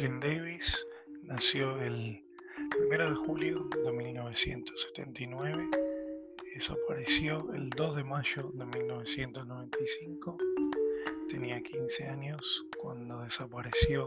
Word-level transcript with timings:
Kipling 0.00 0.20
Davis 0.20 0.86
nació 1.24 1.78
el 1.82 2.24
1 2.90 3.10
de 3.10 3.14
julio 3.16 3.68
de 3.84 3.92
1979 3.92 5.68
y 6.42 6.54
desapareció 6.54 7.52
el 7.52 7.68
2 7.68 7.96
de 7.96 8.04
mayo 8.04 8.50
de 8.54 8.64
1995. 8.64 10.38
Tenía 11.28 11.60
15 11.60 12.06
años 12.06 12.64
cuando 12.78 13.20
desapareció 13.20 14.06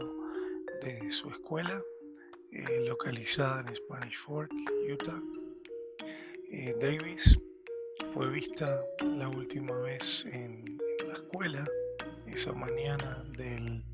de 0.82 1.12
su 1.12 1.30
escuela, 1.30 1.80
eh, 2.50 2.80
localizada 2.80 3.60
en 3.60 3.76
Spanish 3.76 4.18
Fork, 4.18 4.50
Utah. 4.92 5.22
Eh, 6.50 6.74
Davis 6.80 7.38
fue 8.12 8.30
vista 8.30 8.82
la 9.00 9.28
última 9.28 9.76
vez 9.76 10.26
en 10.26 10.76
la 11.06 11.14
escuela 11.14 11.64
esa 12.26 12.52
mañana 12.52 13.24
del 13.36 13.84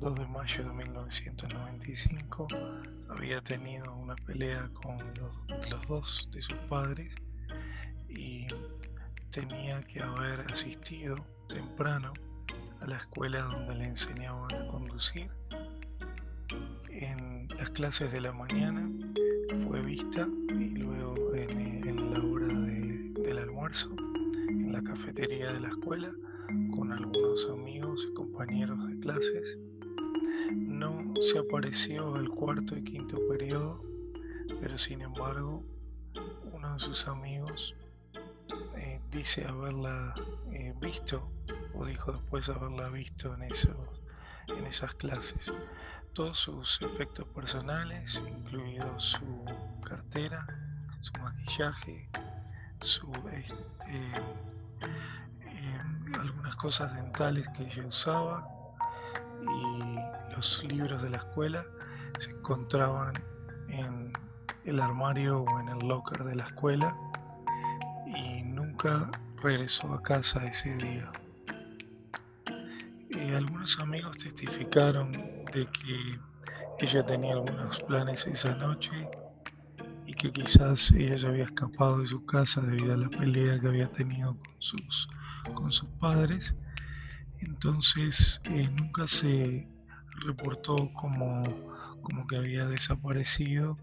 2 0.00 0.14
de 0.16 0.26
mayo 0.26 0.64
de 0.64 0.72
1995 0.72 2.48
había 3.08 3.40
tenido 3.40 3.94
una 3.94 4.16
pelea 4.16 4.68
con 4.74 4.98
los, 5.20 5.88
dos 5.88 6.28
de 6.32 6.42
sus 6.42 6.58
padres 6.68 7.14
y 8.08 8.46
tenía 9.30 9.80
que 9.80 10.02
haber 10.02 10.40
asistido 10.52 11.16
temprano 11.48 12.12
a 12.80 12.86
la 12.86 12.96
escuela 12.96 13.42
donde 13.42 13.74
le 13.76 13.84
enseñaban 13.86 14.52
a 14.54 14.66
conducir. 14.66 15.30
En 16.90 17.48
las 17.56 17.70
clases 17.70 18.12
de 18.12 18.20
la 18.20 18.32
mañana 18.32 18.90
fue 19.66 19.80
vista 19.80 20.28
y 20.48 20.70
luego 20.70 21.34
en, 21.34 22.12
la 22.12 22.20
hora 22.20 22.46
del 22.48 23.38
almuerzo 23.38 23.94
en 24.48 24.72
la 24.72 24.82
cafetería 24.82 25.52
de 25.52 25.60
la 25.60 25.68
escuela 25.68 26.12
con 26.76 26.92
algunos 26.92 27.48
amigos 27.50 28.06
y 28.10 28.14
compañeros 28.14 28.78
de 28.88 28.98
clases 29.00 29.58
se 31.20 31.38
apareció 31.38 32.16
el 32.16 32.28
cuarto 32.28 32.76
y 32.76 32.84
quinto 32.84 33.18
periodo, 33.28 33.82
pero 34.60 34.78
sin 34.78 35.00
embargo 35.00 35.64
uno 36.52 36.74
de 36.74 36.80
sus 36.80 37.06
amigos 37.08 37.74
eh, 38.76 39.00
dice 39.10 39.46
haberla 39.46 40.14
eh, 40.52 40.74
visto 40.80 41.30
o 41.74 41.84
dijo 41.84 42.12
después 42.12 42.48
haberla 42.48 42.88
visto 42.88 43.34
en, 43.34 43.42
esos, 43.44 44.02
en 44.48 44.66
esas 44.66 44.94
clases. 44.94 45.52
Todos 46.12 46.38
sus 46.38 46.80
efectos 46.82 47.26
personales, 47.28 48.22
incluido 48.28 49.00
su 49.00 49.44
cartera, 49.82 50.46
su 51.00 51.12
maquillaje, 51.20 52.08
su, 52.80 53.10
eh, 53.28 54.12
algunas 56.20 56.56
cosas 56.56 56.94
dentales 56.94 57.48
que 57.50 57.64
ella 57.64 57.86
usaba 57.86 58.46
y 59.42 59.93
libros 60.64 61.02
de 61.02 61.10
la 61.10 61.18
escuela 61.18 61.64
se 62.18 62.30
encontraban 62.30 63.14
en 63.68 64.12
el 64.64 64.80
armario 64.80 65.42
o 65.42 65.60
en 65.60 65.68
el 65.68 65.86
locker 65.86 66.24
de 66.24 66.34
la 66.36 66.46
escuela 66.46 66.96
y 68.06 68.42
nunca 68.42 69.10
regresó 69.42 69.92
a 69.92 70.02
casa 70.02 70.44
ese 70.46 70.76
día. 70.76 71.10
Eh, 73.10 73.34
algunos 73.36 73.78
amigos 73.80 74.16
testificaron 74.16 75.12
de 75.12 75.66
que 75.66 76.18
ella 76.80 77.04
tenía 77.04 77.34
algunos 77.34 77.80
planes 77.84 78.26
esa 78.26 78.54
noche 78.56 79.08
y 80.06 80.14
que 80.14 80.32
quizás 80.32 80.90
ella 80.92 81.18
se 81.18 81.26
había 81.26 81.44
escapado 81.44 81.98
de 81.98 82.06
su 82.06 82.24
casa 82.26 82.60
debido 82.60 82.94
a 82.94 82.96
la 82.96 83.08
pelea 83.08 83.60
que 83.60 83.68
había 83.68 83.90
tenido 83.90 84.36
con 84.36 84.54
sus, 84.58 85.08
con 85.54 85.72
sus 85.72 85.88
padres. 86.00 86.54
Entonces 87.40 88.40
eh, 88.44 88.68
nunca 88.78 89.06
se 89.06 89.68
reportó 90.24 90.76
como, 90.94 91.42
como 92.02 92.26
que 92.26 92.36
había 92.36 92.66
desaparecido 92.66 93.78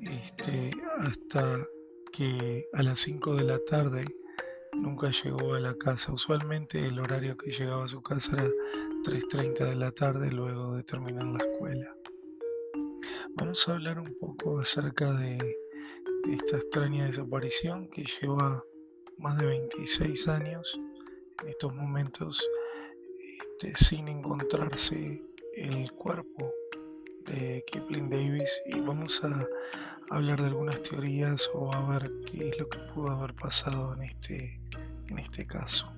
este, 0.00 0.70
hasta 0.98 1.66
que 2.12 2.66
a 2.72 2.82
las 2.82 3.00
5 3.00 3.36
de 3.36 3.44
la 3.44 3.58
tarde 3.64 4.04
nunca 4.72 5.10
llegó 5.10 5.54
a 5.54 5.60
la 5.60 5.74
casa. 5.74 6.12
Usualmente 6.12 6.86
el 6.86 6.98
horario 6.98 7.36
que 7.36 7.50
llegaba 7.50 7.84
a 7.84 7.88
su 7.88 8.02
casa 8.02 8.36
era 8.36 8.50
3.30 9.04 9.68
de 9.68 9.76
la 9.76 9.92
tarde 9.92 10.30
luego 10.30 10.76
de 10.76 10.82
terminar 10.82 11.26
la 11.26 11.38
escuela. 11.38 11.96
Vamos 13.36 13.68
a 13.68 13.74
hablar 13.74 13.98
un 13.98 14.16
poco 14.18 14.60
acerca 14.60 15.12
de, 15.12 15.36
de 16.24 16.34
esta 16.34 16.56
extraña 16.56 17.06
desaparición 17.06 17.88
que 17.88 18.04
lleva 18.20 18.64
más 19.18 19.38
de 19.38 19.46
26 19.46 20.28
años. 20.28 20.78
En 21.42 21.48
estos 21.48 21.74
momentos 21.74 22.46
este, 23.62 23.76
sin 23.84 24.08
encontrarse 24.08 25.22
el 25.54 25.92
cuerpo 25.92 26.50
de 27.26 27.62
Kipling 27.70 28.08
Davis 28.08 28.50
y 28.64 28.80
vamos 28.80 29.22
a 29.22 29.46
hablar 30.08 30.40
de 30.40 30.46
algunas 30.48 30.82
teorías 30.82 31.50
o 31.52 31.70
a 31.74 31.86
ver 31.90 32.10
qué 32.24 32.48
es 32.48 32.58
lo 32.58 32.70
que 32.70 32.78
pudo 32.94 33.10
haber 33.10 33.34
pasado 33.34 33.94
en 33.96 34.04
este, 34.04 34.58
en 35.08 35.18
este 35.18 35.46
caso. 35.46 35.92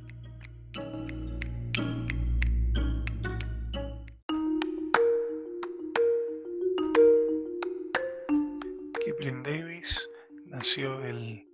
Kipling 9.04 9.42
Davis 9.44 10.10
nació 10.46 11.00
el 11.04 11.46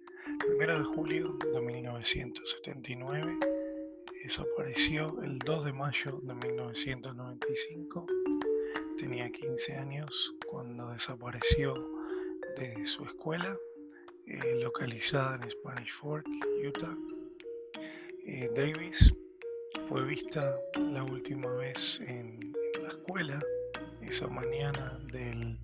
1 0.58 0.78
de 0.78 0.84
julio 0.84 1.36
de 1.52 1.60
1979 1.60 3.57
desapareció 4.28 5.22
el 5.22 5.38
2 5.38 5.64
de 5.64 5.72
mayo 5.72 6.20
de 6.22 6.34
1995. 6.34 8.06
Tenía 8.98 9.30
15 9.32 9.76
años 9.76 10.34
cuando 10.46 10.90
desapareció 10.90 11.72
de 12.58 12.84
su 12.84 13.04
escuela, 13.04 13.56
eh, 14.26 14.56
localizada 14.56 15.36
en 15.36 15.50
Spanish 15.50 15.90
Fork, 15.94 16.26
Utah. 16.62 16.94
Eh, 18.26 18.50
Davis 18.54 19.14
fue 19.88 20.04
vista 20.04 20.54
la 20.76 21.04
última 21.04 21.50
vez 21.52 21.98
en, 22.06 22.52
la 22.82 22.88
escuela 22.88 23.40
esa 24.02 24.26
mañana 24.26 25.00
del 25.10 25.58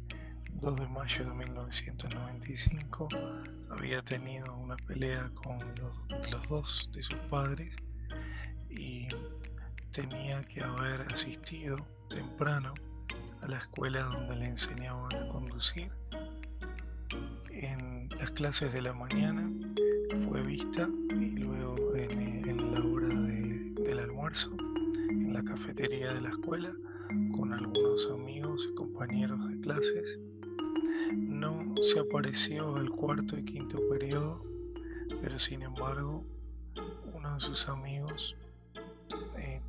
2 0.62 0.76
de 0.76 0.88
mayo 0.88 1.22
de 1.26 1.34
1995. 1.34 3.08
Había 3.68 4.00
tenido 4.00 4.56
una 4.56 4.76
pelea 4.76 5.30
con 5.34 5.58
los 6.30 6.48
dos 6.48 6.88
de 6.94 7.02
sus 7.02 7.18
padres 7.28 7.76
y 8.76 9.08
tenía 9.92 10.40
que 10.42 10.62
haber 10.62 11.02
asistido 11.12 11.76
temprano 12.08 12.74
a 13.42 13.48
la 13.48 13.58
escuela 13.58 14.04
donde 14.04 14.36
le 14.36 14.46
enseñaban 14.46 15.14
a 15.14 15.28
conducir. 15.28 15.90
En 17.50 18.08
las 18.18 18.30
clases 18.32 18.72
de 18.72 18.82
la 18.82 18.92
mañana 18.92 19.50
fue 20.28 20.42
vista 20.42 20.88
y 21.10 21.30
luego 21.30 21.94
en, 21.94 22.72
la 22.72 22.80
hora 22.80 23.08
del 23.08 23.98
almuerzo 23.98 24.50
en 25.08 25.32
la 25.32 25.42
cafetería 25.42 26.12
de 26.12 26.20
la 26.20 26.30
escuela 26.30 26.72
con 27.36 27.52
algunos 27.52 28.08
amigos 28.12 28.68
y 28.70 28.74
compañeros 28.74 29.48
de 29.48 29.60
clases. 29.60 30.18
No 31.12 31.74
se 31.82 32.00
apareció 32.00 32.76
el 32.78 32.90
cuarto 32.90 33.38
y 33.38 33.44
quinto 33.44 33.78
periodo, 33.88 34.44
pero 35.20 35.38
sin 35.38 35.62
embargo 35.62 36.24
uno 37.12 37.34
de 37.34 37.40
sus 37.40 37.68
amigos 37.68 38.36
eh, 38.40 38.53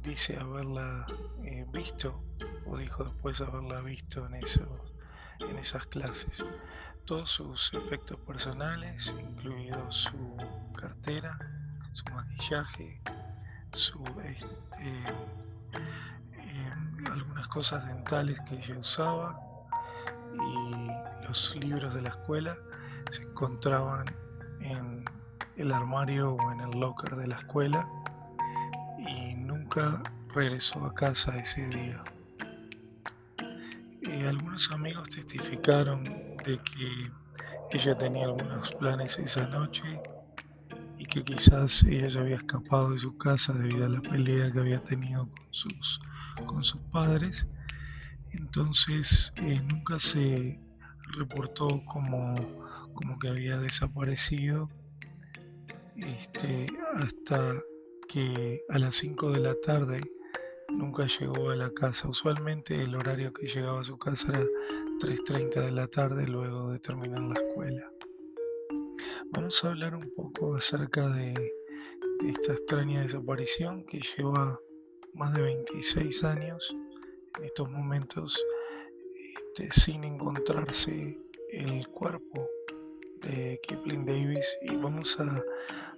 dice 0.06 0.38
haberla 0.38 1.08
eh, 1.44 1.66
visto 1.74 2.24
o 2.68 2.78
dijo 2.78 3.04
después 3.04 3.42
haberla 3.42 3.82
visto 3.82 4.26
en, 4.28 4.36
esos, 4.36 4.94
en 5.40 5.58
esas 5.58 5.86
clases. 5.88 6.46
Todos 7.06 7.32
sus 7.32 7.74
efectos 7.74 8.20
personales, 8.20 9.14
incluido 9.20 9.92
su 9.92 10.38
cartera, 10.80 11.38
su 11.94 12.04
maquillaje, 12.14 13.02
su, 13.74 14.04
eh, 14.22 14.38
algunas 17.12 17.48
cosas 17.48 17.88
dentales 17.88 18.40
que 18.42 18.56
ella 18.56 18.78
usaba 18.78 19.40
y 20.34 21.28
los 21.28 21.56
libros 21.56 21.94
de 21.96 22.02
la 22.04 22.10
escuela 22.10 22.56
se 23.10 23.24
encontraban 23.24 24.06
en 24.62 25.04
el 25.58 25.72
armario 25.72 26.34
o 26.34 26.52
en 26.52 26.60
el 26.60 26.80
locker 26.80 27.16
de 27.16 27.28
la 27.28 27.38
escuela 27.38 27.88
regresó 30.34 30.86
a 30.86 30.94
casa 30.94 31.38
ese 31.38 31.68
día. 31.68 32.04
Eh, 34.04 34.28
algunos 34.28 34.72
amigos 34.72 35.10
testificaron 35.10 36.04
de 36.04 36.58
que 36.60 37.12
ella 37.72 37.98
tenía 37.98 38.26
algunos 38.26 38.72
planes 38.76 39.20
esa 39.20 39.48
noche 39.48 40.02
y 40.98 41.06
que 41.06 41.24
quizás 41.24 41.84
ella 41.84 42.10
se 42.10 42.20
había 42.20 42.38
escapado 42.38 42.92
de 42.92 43.00
su 43.00 43.18
casa 43.18 43.54
debido 43.54 43.86
a 43.86 43.90
la 43.90 44.02
pelea 44.02 44.52
que 44.52 44.60
había 44.60 44.82
tenido 44.84 45.28
con 45.28 45.48
sus, 45.52 46.00
con 46.46 46.64
sus 46.64 46.82
padres. 46.92 47.48
Entonces 48.32 49.34
eh, 49.38 49.62
nunca 49.72 50.00
se 50.00 50.60
reportó 51.18 51.68
como, 51.86 52.36
como 52.94 53.20
que 53.20 53.30
había 53.30 53.58
desaparecido 53.58 54.70
este, 55.96 56.68
hasta 56.96 57.56
que 58.16 58.64
a 58.70 58.80
las 58.80 58.96
5 58.96 59.34
de 59.34 59.42
la 59.42 59.56
tarde 59.56 60.00
nunca 60.70 61.06
llegó 61.06 61.50
a 61.50 61.56
la 61.58 61.70
casa. 61.72 62.08
Usualmente 62.08 62.82
el 62.82 62.96
horario 62.96 63.34
que 63.34 63.48
llegaba 63.48 63.82
a 63.82 63.84
su 63.84 63.98
casa 63.98 64.32
era 64.32 64.46
3.30 65.02 65.66
de 65.66 65.72
la 65.74 65.88
tarde 65.88 66.26
luego 66.26 66.72
de 66.72 66.80
terminar 66.80 67.20
la 67.24 67.34
escuela. 67.34 67.92
Vamos 69.32 69.62
a 69.66 69.72
hablar 69.72 69.96
un 69.96 70.10
poco 70.16 70.56
acerca 70.56 71.10
de, 71.10 71.34
esta 72.26 72.54
extraña 72.54 73.02
desaparición 73.02 73.84
que 73.84 74.00
lleva 74.00 74.62
más 75.14 75.34
de 75.34 75.42
26 75.42 76.24
años 76.24 76.74
en 77.38 77.44
estos 77.44 77.70
momentos 77.70 78.42
este, 79.36 79.70
sin 79.74 80.06
encontrarse 80.06 81.20
el 81.52 81.86
cuerpo 81.90 82.48
de 83.24 83.60
Kipling 83.68 84.06
Davis 84.06 84.58
y 84.62 84.74
vamos 84.78 85.20
a 85.20 85.44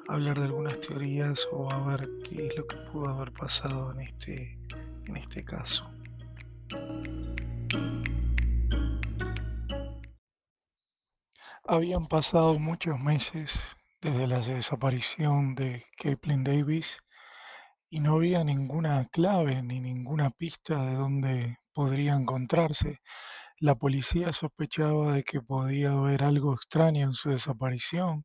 hablar 0.08 0.40
de 0.40 0.46
algunas 0.46 0.80
teorías 0.80 1.48
o 1.52 1.72
a 1.72 1.86
ver 1.86 2.10
qué 2.24 2.48
es 2.48 2.58
lo 2.58 2.66
que 2.66 2.78
pudo 2.78 3.10
haber 3.10 3.32
pasado 3.34 3.92
en 3.92 4.02
este, 4.02 4.58
en 5.06 5.18
este 5.18 5.44
caso. 5.44 5.90
Habían 11.66 12.08
pasado 12.08 12.58
muchos 12.60 12.98
meses 13.00 13.54
desde 14.02 14.28
la 14.28 14.40
desaparición 14.40 15.54
de 15.56 15.84
Kipling 15.98 16.44
Davis 16.44 17.00
y 17.90 18.00
no 18.00 18.16
había 18.16 18.44
ninguna 18.44 19.06
clave 19.12 19.62
ni 19.64 19.82
ninguna 19.82 20.30
pista 20.30 20.86
de 20.86 20.96
dónde 20.96 21.58
podría 21.74 22.14
encontrarse. 22.14 23.00
La 23.60 23.76
policía 23.76 24.32
sospechaba 24.32 25.14
de 25.14 25.24
que 25.24 25.42
podía 25.42 25.92
haber 25.92 26.24
algo 26.24 26.54
extraño 26.54 27.08
en 27.08 27.14
su 27.14 27.30
desaparición, 27.32 28.24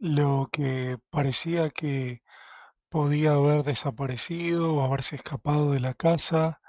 lo 0.00 0.48
que 0.50 0.98
parecía 1.10 1.70
que 1.70 2.22
podía 2.88 3.34
haber 3.34 3.64
desaparecido 3.64 4.74
o 4.74 4.82
haberse 4.82 5.16
escapado 5.16 5.72
de 5.72 5.80
la 5.80 5.94
casa 5.94 6.60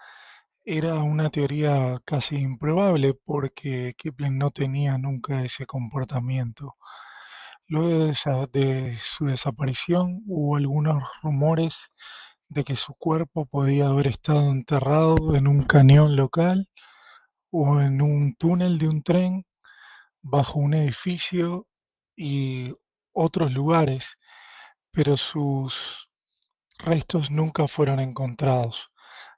era 0.65 0.95
una 0.95 1.29
teoría 1.29 1.99
casi 2.05 2.35
improbable 2.37 3.13
porque 3.13 3.93
Kipling 3.97 4.37
no 4.37 4.51
tenía 4.51 4.97
nunca 4.97 5.43
ese 5.43 5.65
comportamiento. 5.65 6.75
Luego 7.67 8.13
de, 8.51 8.97
su 9.01 9.25
desaparición 9.25 10.21
hubo 10.27 10.57
algunos 10.57 11.01
rumores 11.23 11.89
de 12.49 12.65
que 12.65 12.75
su 12.75 12.93
cuerpo 12.95 13.45
podía 13.45 13.87
haber 13.87 14.07
estado 14.07 14.51
enterrado 14.51 15.35
en 15.35 15.47
un 15.47 15.63
cañón 15.63 16.17
local 16.17 16.67
o 17.49 17.79
en 17.79 18.01
un 18.01 18.35
túnel 18.35 18.77
de 18.77 18.89
un 18.89 19.03
tren, 19.03 19.45
bajo 20.21 20.59
un 20.59 20.73
edificio 20.73 21.67
y 22.15 22.73
otros 23.13 23.51
lugares, 23.53 24.17
pero 24.91 25.17
sus 25.17 26.09
restos 26.79 27.31
nunca 27.31 27.67
fueron 27.67 27.99
encontrados. 27.99 28.91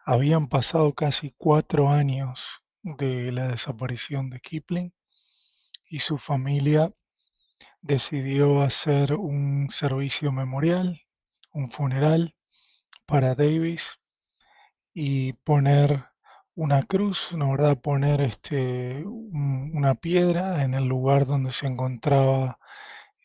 Habían 0.05 0.47
pasado 0.47 0.93
casi 0.93 1.33
cuatro 1.37 1.89
años 1.89 2.61
de 2.81 3.31
la 3.31 3.47
desaparición 3.47 4.29
de 4.29 4.39
Kipling 4.39 4.93
y 5.89 5.99
su 5.99 6.17
familia 6.17 6.91
decidió 7.81 8.61
hacer 8.61 9.13
un 9.13 9.69
servicio 9.69 10.31
memorial, 10.31 11.01
un 11.51 11.71
funeral 11.71 12.35
para 13.05 13.35
Davis 13.35 13.99
y 14.93 15.33
poner 15.33 16.05
una 16.55 16.83
cruz, 16.83 17.33
¿no 17.33 17.51
verdad? 17.51 17.79
Poner 17.79 18.21
este, 18.21 19.03
una 19.05 19.95
piedra 19.95 20.63
en 20.63 20.73
el 20.73 20.85
lugar 20.85 21.25
donde 21.25 21.51
se 21.51 21.67
encontraba 21.67 22.59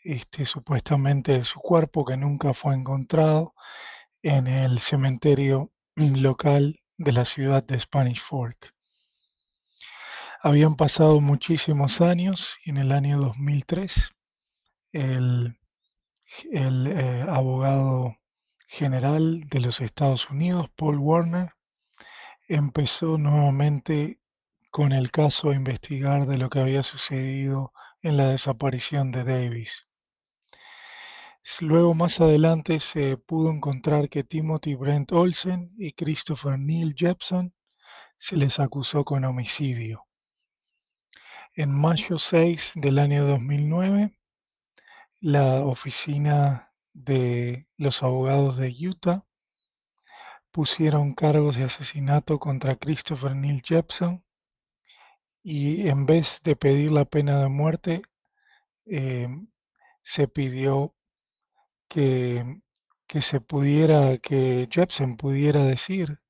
este, 0.05 0.47
supuestamente 0.47 1.45
su 1.45 1.61
cuerpo, 1.61 2.05
que 2.05 2.17
nunca 2.17 2.55
fue 2.55 2.75
encontrado, 2.75 3.55
en 4.23 4.47
el 4.47 4.81
cementerio 4.81 5.71
local 5.97 6.81
de 6.97 7.13
la 7.13 7.25
ciudad 7.25 7.63
de 7.63 7.79
Spanish 7.79 8.21
Fork. 8.21 8.75
Habían 10.43 10.77
pasado 10.77 11.21
muchísimos 11.21 12.01
años 12.01 12.59
y 12.65 12.71
en 12.71 12.79
el 12.79 12.93
año 12.93 13.19
2003 13.19 14.13
el, 14.93 15.59
el 16.53 16.87
eh, 16.87 17.27
abogado 17.29 18.17
general 18.69 19.41
de 19.49 19.61
los 19.61 19.81
Estados 19.81 20.31
Unidos, 20.31 20.69
Paul 20.77 20.99
Warner, 20.99 21.55
empezó 22.49 23.19
nuevamente 23.19 24.21
con 24.71 24.93
el 24.93 25.11
caso 25.11 25.51
a 25.51 25.55
investigar 25.55 26.27
de 26.27 26.39
lo 26.39 26.51
que 26.51 26.61
había 26.61 26.83
sucedido 26.83 27.73
en 28.03 28.17
la 28.17 28.29
desaparición 28.29 29.11
de 29.11 29.25
Davis. 29.25 29.88
Luego 31.61 31.95
más 31.95 32.21
adelante 32.21 32.79
se 32.79 33.17
pudo 33.17 33.51
encontrar 33.51 34.09
que 34.09 34.23
Timothy 34.23 34.75
Brent 34.75 35.11
Olsen 35.11 35.73
y 35.77 35.93
Christopher 35.93 36.59
Neil 36.59 36.95
Jepson 36.97 37.53
se 38.17 38.37
les 38.37 38.61
acusó 38.61 39.05
con 39.05 39.25
homicidio. 39.25 40.07
En 41.55 41.73
mayo 41.73 42.19
6 42.19 42.73
del 42.77 42.99
año 43.01 43.27
2009, 43.27 44.17
la 45.21 45.65
oficina 45.65 46.73
de 46.93 47.67
los 47.77 48.05
abogados 48.05 48.57
de 48.57 48.69
Utah 48.69 49.25
pusieron 50.53 51.15
cargos 51.15 51.57
de 51.57 51.65
asesinato 51.65 52.39
contra 52.39 52.77
Christopher 52.77 53.35
Neil 53.35 53.63
Jepson 53.65 54.25
y 55.43 55.89
en 55.89 56.07
vez 56.07 56.41
de 56.45 56.55
pedir 56.55 56.93
la 56.93 57.05
pena 57.05 57.41
de 57.43 57.49
muerte, 57.49 58.03
eh, 58.87 59.29
se 60.03 60.29
pidió 60.29 60.95
que, 61.89 62.61
que 63.07 63.23
se 63.23 63.41
pudiera, 63.41 64.19
que 64.19 64.69
Jepson 64.71 65.17
pudiera 65.17 65.65
decir 65.65 66.21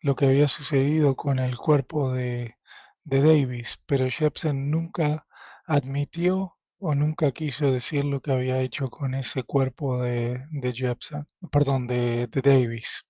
lo 0.00 0.16
que 0.16 0.26
había 0.26 0.48
sucedido 0.48 1.16
con 1.16 1.38
el 1.38 1.56
cuerpo 1.58 2.12
de, 2.12 2.56
de 3.04 3.22
Davis, 3.22 3.78
pero 3.86 4.08
Jepson 4.10 4.70
nunca 4.70 5.26
admitió 5.66 6.56
o 6.78 6.94
nunca 6.94 7.32
quiso 7.32 7.72
decir 7.72 8.04
lo 8.04 8.20
que 8.20 8.32
había 8.32 8.60
hecho 8.60 8.90
con 8.90 9.14
ese 9.14 9.42
cuerpo 9.44 10.02
de, 10.02 10.46
de 10.50 10.72
Jepson, 10.72 11.28
perdón, 11.50 11.86
de, 11.86 12.28
de 12.28 12.42
Davis. 12.42 13.04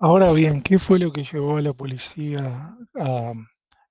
Ahora 0.00 0.32
bien, 0.32 0.62
¿qué 0.62 0.78
fue 0.78 1.00
lo 1.00 1.12
que 1.12 1.24
llevó 1.24 1.56
a 1.56 1.60
la 1.60 1.72
policía 1.72 2.76
a 2.94 3.32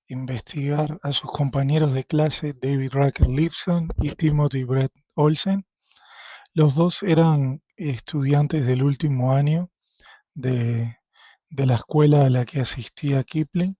investigar 0.08 0.98
a 1.02 1.12
sus 1.12 1.30
compañeros 1.30 1.92
de 1.92 2.04
clase 2.04 2.54
David 2.54 2.92
Racker 2.92 3.28
Lipson 3.28 3.88
y 3.98 4.12
Timothy 4.12 4.64
Brett 4.64 4.92
Olsen? 5.14 5.64
Los 6.54 6.74
dos 6.74 7.02
eran 7.02 7.60
estudiantes 7.76 8.66
del 8.66 8.84
último 8.84 9.34
año 9.34 9.70
de, 10.32 10.96
de 11.50 11.66
la 11.66 11.74
escuela 11.74 12.24
a 12.24 12.30
la 12.30 12.46
que 12.46 12.60
asistía 12.60 13.22
Kipling 13.22 13.76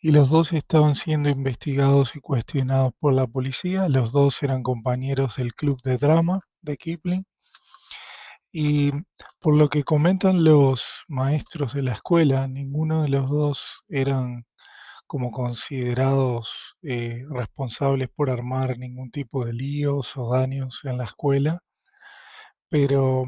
y 0.00 0.10
los 0.10 0.30
dos 0.30 0.52
estaban 0.52 0.96
siendo 0.96 1.28
investigados 1.28 2.16
y 2.16 2.20
cuestionados 2.20 2.92
por 2.98 3.12
la 3.12 3.28
policía. 3.28 3.88
Los 3.88 4.10
dos 4.10 4.42
eran 4.42 4.64
compañeros 4.64 5.36
del 5.36 5.54
club 5.54 5.80
de 5.82 5.96
drama 5.96 6.40
de 6.60 6.76
Kipling 6.76 7.24
y 8.52 8.92
por 9.40 9.56
lo 9.56 9.68
que 9.68 9.84
comentan 9.84 10.44
los 10.44 11.04
maestros 11.08 11.74
de 11.74 11.82
la 11.82 11.92
escuela, 11.94 12.46
ninguno 12.48 13.02
de 13.02 13.08
los 13.08 13.28
dos 13.30 13.82
eran 13.88 14.44
como 15.06 15.32
considerados 15.32 16.76
eh, 16.82 17.24
responsables 17.30 18.08
por 18.14 18.30
armar 18.30 18.78
ningún 18.78 19.10
tipo 19.10 19.44
de 19.46 19.54
líos 19.54 20.16
o 20.16 20.32
daños 20.34 20.80
en 20.84 20.98
la 20.98 21.04
escuela, 21.04 21.60
pero 22.68 23.26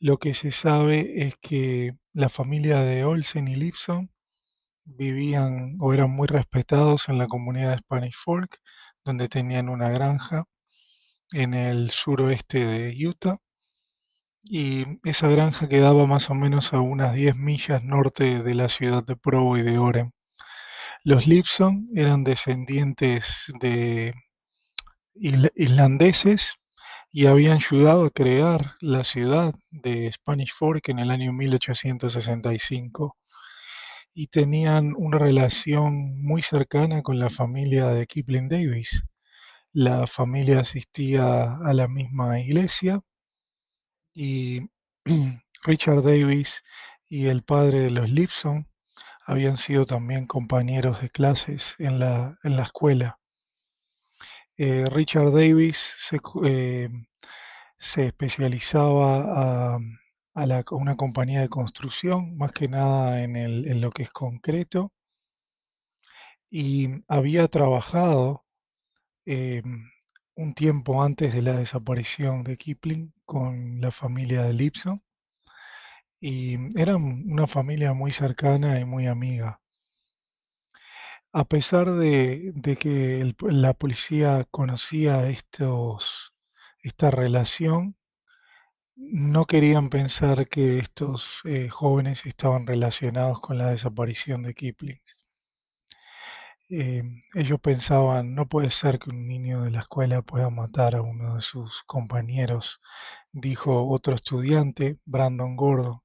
lo 0.00 0.18
que 0.18 0.34
se 0.34 0.52
sabe 0.52 1.26
es 1.26 1.36
que 1.40 1.92
la 2.12 2.28
familia 2.28 2.80
de 2.80 3.04
Olsen 3.04 3.48
y 3.48 3.56
Lipson 3.56 4.10
vivían 4.84 5.76
o 5.80 5.92
eran 5.94 6.10
muy 6.10 6.26
respetados 6.28 7.08
en 7.08 7.18
la 7.18 7.28
comunidad 7.28 7.72
de 7.72 7.78
Spanish 7.78 8.16
Fork, 8.16 8.58
donde 9.04 9.28
tenían 9.28 9.68
una 9.68 9.90
granja 9.90 10.44
en 11.32 11.54
el 11.54 11.90
suroeste 11.90 12.64
de 12.66 13.06
Utah 13.06 13.38
y 14.50 14.84
esa 15.04 15.28
granja 15.28 15.68
quedaba 15.68 16.06
más 16.06 16.30
o 16.30 16.34
menos 16.34 16.72
a 16.72 16.80
unas 16.80 17.14
10 17.14 17.36
millas 17.36 17.82
norte 17.84 18.42
de 18.42 18.54
la 18.54 18.68
ciudad 18.68 19.04
de 19.04 19.16
Provo 19.16 19.56
y 19.58 19.62
de 19.62 19.78
Orem. 19.78 20.12
Los 21.04 21.26
Lipson 21.26 21.88
eran 21.94 22.24
descendientes 22.24 23.44
de 23.60 24.14
islandeses 25.14 26.54
y 27.10 27.26
habían 27.26 27.58
ayudado 27.58 28.06
a 28.06 28.10
crear 28.10 28.76
la 28.80 29.04
ciudad 29.04 29.54
de 29.70 30.10
Spanish 30.12 30.52
Fork 30.54 30.88
en 30.88 30.98
el 30.98 31.10
año 31.10 31.32
1865 31.32 33.16
y 34.14 34.28
tenían 34.28 34.94
una 34.96 35.18
relación 35.18 36.22
muy 36.22 36.42
cercana 36.42 37.02
con 37.02 37.18
la 37.18 37.30
familia 37.30 37.88
de 37.88 38.06
Kipling 38.06 38.48
Davis. 38.48 39.02
La 39.72 40.06
familia 40.06 40.60
asistía 40.60 41.56
a 41.64 41.72
la 41.74 41.88
misma 41.88 42.40
iglesia 42.40 43.00
y 44.18 44.68
Richard 45.64 46.02
Davis 46.02 46.62
y 47.08 47.28
el 47.28 47.42
padre 47.44 47.80
de 47.80 47.90
los 47.90 48.10
Lipson 48.10 48.66
habían 49.26 49.56
sido 49.58 49.86
también 49.86 50.26
compañeros 50.26 51.00
de 51.02 51.10
clases 51.10 51.76
en 51.78 52.00
la, 52.00 52.38
en 52.44 52.56
la 52.56 52.64
escuela. 52.64 53.20
Eh, 54.58 54.84
Richard 54.92 55.32
Davis 55.32 55.78
se, 55.98 56.18
eh, 56.44 56.88
se 57.78 58.06
especializaba 58.08 59.74
a, 59.74 59.80
a 60.34 60.64
una 60.72 60.96
compañía 60.96 61.40
de 61.42 61.48
construcción, 61.48 62.36
más 62.38 62.52
que 62.52 62.68
nada 62.68 63.22
en, 63.22 63.36
el- 63.36 63.68
en 63.68 63.80
lo 63.80 63.90
que 63.90 64.04
es 64.04 64.10
concreto, 64.10 64.92
y 66.50 66.88
había 67.08 67.48
trabajado 67.48 68.44
eh, 69.26 69.62
un 70.38 70.54
tiempo 70.54 71.02
antes 71.02 71.34
de 71.34 71.42
la 71.42 71.54
desaparición 71.56 72.44
de 72.44 72.56
Kipling 72.56 73.12
con 73.24 73.80
la 73.80 73.90
familia 73.90 74.42
de 74.44 74.52
Lipson, 74.52 75.02
y 76.20 76.54
eran 76.80 77.02
una 77.28 77.48
familia 77.48 77.92
muy 77.92 78.12
cercana 78.12 78.78
y 78.78 78.84
muy 78.84 79.08
amiga. 79.08 79.60
A 81.32 81.44
pesar 81.44 81.90
de, 81.90 82.54
que 82.78 83.34
la 83.40 83.74
policía 83.74 84.46
conocía 84.50 85.28
estos, 85.28 86.32
esta 86.82 87.10
relación, 87.10 87.96
no 88.94 89.44
querían 89.46 89.90
pensar 89.90 90.48
que 90.48 90.78
estos 90.78 91.40
eh, 91.44 91.68
jóvenes 91.68 92.26
estaban 92.26 92.64
relacionados 92.66 93.40
con 93.40 93.58
la 93.58 93.70
desaparición 93.70 94.44
de 94.44 94.54
Kipling. 94.54 95.00
Eh, 96.70 97.02
ellos 97.34 97.60
pensaban, 97.60 98.34
no 98.34 98.46
puede 98.48 98.70
ser 98.70 98.98
que 98.98 99.10
un 99.10 99.26
niño 99.26 99.62
de 99.62 99.70
la 99.70 99.80
escuela 99.80 100.20
pueda 100.22 100.50
matar 100.50 100.94
a 100.96 101.02
uno 101.02 101.36
de 101.36 101.40
sus 101.40 101.82
compañeros, 101.86 102.80
dijo 103.32 103.88
otro 103.88 104.14
estudiante, 104.14 104.98
Brandon 105.06 105.56
Gordon. 105.56 106.00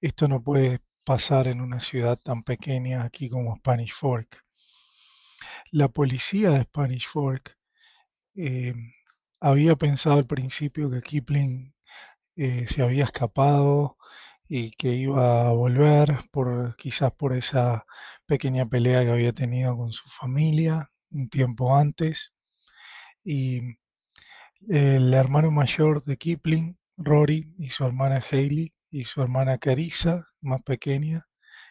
Esto 0.00 0.26
no 0.28 0.42
puede 0.42 0.80
pasar 1.04 1.48
en 1.48 1.60
una 1.60 1.80
ciudad 1.80 2.18
tan 2.18 2.42
pequeña 2.42 3.04
aquí 3.04 3.28
como 3.28 3.56
Spanish 3.56 3.92
Fork. 3.92 4.44
La 5.70 5.88
policía 5.88 6.50
de 6.50 6.62
Spanish 6.62 7.06
Fork 7.08 7.58
eh, 8.36 8.74
había 9.40 9.76
pensado 9.76 10.16
al 10.18 10.26
principio 10.26 10.90
que 10.90 11.02
Kipling 11.02 11.74
eh, 12.36 12.66
se 12.68 12.82
había 12.82 13.04
escapado 13.04 13.95
y 14.48 14.72
que 14.72 14.88
iba 14.94 15.48
a 15.48 15.52
volver 15.52 16.20
por 16.30 16.76
quizás 16.76 17.12
por 17.12 17.34
esa 17.34 17.86
pequeña 18.26 18.66
pelea 18.66 19.04
que 19.04 19.10
había 19.10 19.32
tenido 19.32 19.76
con 19.76 19.92
su 19.92 20.08
familia 20.10 20.90
un 21.10 21.28
tiempo 21.28 21.76
antes. 21.76 22.32
Y 23.24 23.78
el 24.68 25.14
hermano 25.14 25.50
mayor 25.50 26.04
de 26.04 26.16
Kipling, 26.16 26.78
Rory, 26.96 27.54
y 27.58 27.70
su 27.70 27.84
hermana 27.84 28.22
Hailey 28.30 28.74
y 28.90 29.04
su 29.04 29.22
hermana 29.22 29.58
Carissa, 29.58 30.26
más 30.40 30.62
pequeña, 30.62 31.26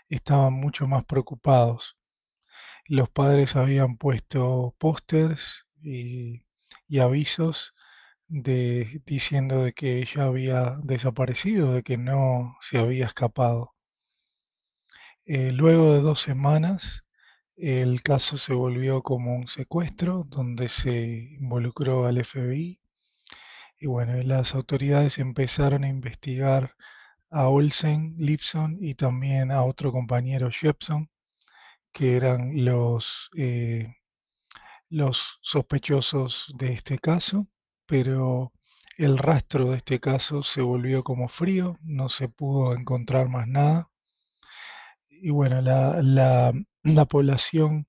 estaban 0.10 0.54
mucho 0.54 0.88
más 0.88 1.06
preocupados. 1.06 1.98
Los 2.88 3.10
padres 3.10 3.56
habían 3.56 3.98
puesto 3.98 4.76
pósters 4.80 5.68
y 5.82 6.44
avisos 7.00 7.75
de, 8.28 9.02
diciendo 9.06 9.64
de 9.64 9.74
que 9.74 10.00
ella 10.00 10.26
había 10.26 10.78
desaparecido, 10.84 11.74
de 11.74 11.84
que 11.84 11.98
no 11.98 12.58
se 12.62 12.80
había 12.80 13.06
escapado. 13.06 13.74
Eh, 15.26 15.52
luego 15.52 15.94
de 15.94 16.02
dos 16.02 16.22
semanas, 16.22 17.06
el 17.58 18.02
caso 18.04 18.38
se 18.38 18.54
volvió 18.54 19.02
como 19.04 19.36
un 19.36 19.48
secuestro 19.48 20.26
donde 20.30 20.70
se 20.70 21.36
involucró 21.40 22.06
al 22.06 22.24
FBI 22.24 22.80
y 23.80 23.88
bueno, 23.88 24.14
las 24.24 24.56
autoridades 24.56 25.20
empezaron 25.20 25.84
a 25.84 25.90
investigar 25.90 26.76
a 27.30 27.50
Olsen, 27.50 28.16
Lipson 28.18 28.78
y 28.82 28.96
también 28.96 29.52
a 29.52 29.64
otro 29.64 29.92
compañero 29.92 30.50
Jepson, 30.52 31.10
que 31.94 32.16
eran 32.18 32.66
los, 32.66 33.30
eh, 33.38 33.96
los 34.90 35.40
sospechosos 35.42 36.54
de 36.58 36.74
este 36.74 37.00
caso, 37.00 37.48
pero 37.86 38.52
el 38.98 39.18
rastro 39.18 39.72
de 39.72 39.78
este 39.78 40.00
caso 40.00 40.44
se 40.44 40.62
volvió 40.62 41.04
como 41.04 41.28
frío, 41.28 41.78
no 41.82 42.10
se 42.10 42.30
pudo 42.30 42.74
encontrar 42.76 43.28
más 43.30 43.48
nada. 43.48 43.90
Y 45.10 45.30
bueno, 45.32 45.62
la, 45.62 46.02
la, 46.02 46.54
la 46.84 47.06
población 47.06 47.88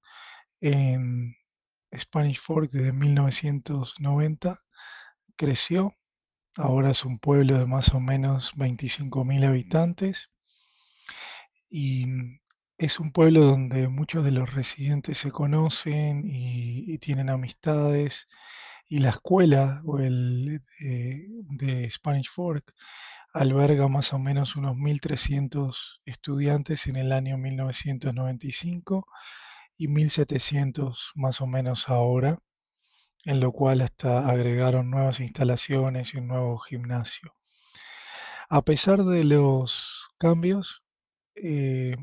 en 0.60 1.36
Spanish 1.96 2.40
Fork 2.40 2.70
desde 2.72 2.92
1990 2.92 4.60
creció, 5.36 5.94
ahora 6.56 6.90
es 6.90 7.04
un 7.04 7.18
pueblo 7.18 7.58
de 7.58 7.66
más 7.66 7.94
o 7.94 8.00
menos 8.00 8.54
25.000 8.56 9.46
habitantes 9.46 10.30
y 11.70 12.06
es 12.78 13.00
un 13.00 13.12
pueblo 13.12 13.42
donde 13.42 13.88
muchos 13.88 14.24
de 14.24 14.32
los 14.32 14.52
residentes 14.54 15.18
se 15.18 15.30
conocen 15.30 16.22
y 16.24 16.98
tienen 16.98 17.30
amistades 17.30 18.26
y 18.88 18.98
la 18.98 19.10
escuela 19.10 19.82
o 19.84 19.98
el, 19.98 20.60
eh, 20.80 21.26
de 21.28 21.90
Spanish 21.90 22.30
Fork 22.30 22.74
alberga 23.32 23.88
más 23.88 24.12
o 24.12 24.18
menos 24.18 24.56
unos 24.56 24.76
1.300 24.76 26.00
estudiantes 26.04 26.86
en 26.86 26.96
el 26.96 27.12
año 27.12 27.36
1995 27.36 29.06
y 29.76 29.88
1.700 29.88 31.12
más 31.16 31.40
o 31.40 31.46
menos 31.46 31.88
ahora, 31.88 32.38
en 33.24 33.40
lo 33.40 33.52
cual 33.52 33.82
hasta 33.82 34.28
agregaron 34.28 34.90
nuevas 34.90 35.20
instalaciones 35.20 36.14
y 36.14 36.18
un 36.18 36.28
nuevo 36.28 36.58
gimnasio. 36.58 37.34
A 38.48 38.62
pesar 38.62 39.04
de 39.04 39.24
los 39.24 40.08
cambios, 40.18 40.82
eh, 41.34 41.96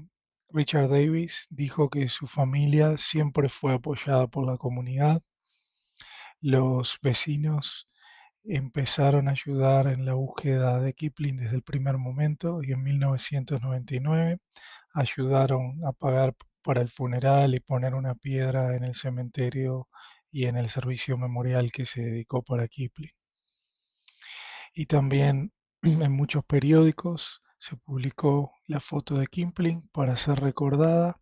Richard 0.50 0.90
Davis 0.90 1.48
dijo 1.50 1.90
que 1.90 2.10
su 2.10 2.28
familia 2.28 2.98
siempre 2.98 3.50
fue 3.50 3.74
apoyada 3.74 4.28
por 4.28 4.46
la 4.46 4.58
comunidad. 4.58 5.24
Los 6.46 7.00
vecinos 7.02 7.88
empezaron 8.44 9.30
a 9.30 9.32
ayudar 9.32 9.88
en 9.88 10.06
la 10.06 10.16
búsqueda 10.16 10.82
de 10.82 10.92
Kipling 10.92 11.38
desde 11.38 11.56
el 11.56 11.64
primer 11.64 11.98
momento 11.98 12.62
y 12.62 12.74
en 12.74 12.84
1999 12.84 14.40
ayudaron 14.94 15.80
a 15.86 15.94
pagar 15.94 16.36
para 16.62 16.82
el 16.82 16.90
funeral 16.90 17.56
y 17.56 17.62
poner 17.62 17.96
una 17.96 18.16
piedra 18.16 18.76
en 18.76 18.84
el 18.84 18.94
cementerio 18.94 19.88
y 20.32 20.48
en 20.48 20.58
el 20.58 20.68
servicio 20.68 21.18
memorial 21.18 21.72
que 21.72 21.86
se 21.86 22.02
dedicó 22.02 22.44
para 22.44 22.68
Kipling. 22.68 23.14
Y 24.74 24.88
también 24.88 25.54
en 25.82 26.12
muchos 26.12 26.44
periódicos 26.44 27.42
se 27.58 27.78
publicó 27.78 28.52
la 28.68 28.82
foto 28.82 29.16
de 29.16 29.28
Kipling 29.28 29.88
para 29.94 30.18
ser 30.18 30.42
recordada 30.42 31.22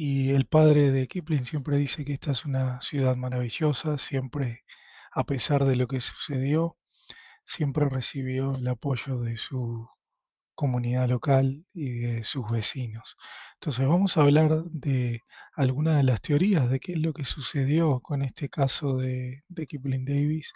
y 0.00 0.30
el 0.30 0.46
padre 0.46 0.92
de 0.92 1.08
Kipling 1.08 1.44
siempre 1.44 1.76
dice 1.76 2.04
que 2.04 2.12
esta 2.12 2.30
es 2.30 2.44
una 2.44 2.80
ciudad 2.80 3.16
maravillosa, 3.16 3.98
siempre, 3.98 4.64
a 5.12 5.24
pesar 5.24 5.64
de 5.64 5.74
lo 5.74 5.88
que 5.88 6.00
sucedió, 6.00 6.76
siempre 7.44 7.88
recibió 7.88 8.54
el 8.54 8.68
apoyo 8.68 9.20
de 9.20 9.36
su 9.38 9.88
comunidad 10.54 11.08
local 11.08 11.66
y 11.74 11.90
de 11.98 12.22
sus 12.22 12.48
vecinos. 12.48 13.16
Entonces 13.54 13.88
vamos 13.88 14.16
a 14.16 14.22
hablar 14.22 14.62
de 14.66 15.22
algunas 15.56 15.96
de 15.96 16.04
las 16.04 16.20
teorías 16.20 16.70
de 16.70 16.78
qué 16.78 16.92
es 16.92 17.00
lo 17.00 17.12
que 17.12 17.24
sucedió 17.24 17.98
con 17.98 18.22
este 18.22 18.48
caso 18.48 18.98
de, 18.98 19.42
Kipling 19.68 20.04
Davis 20.04 20.52